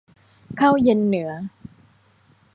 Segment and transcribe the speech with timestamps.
[0.59, 1.31] ข้าวเย็นเหนือ